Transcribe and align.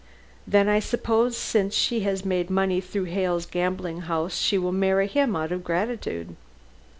"Then 0.47 0.67
I 0.67 0.79
suppose 0.79 1.37
since 1.37 1.75
she 1.75 1.99
has 1.99 2.25
made 2.25 2.49
money 2.49 2.81
through 2.81 3.03
Hale's 3.03 3.45
gambling 3.45 3.99
house 4.01 4.39
she 4.39 4.57
will 4.57 4.71
marry 4.71 5.05
him 5.05 5.35
out 5.35 5.51
of 5.51 5.63
gratitude." 5.63 6.35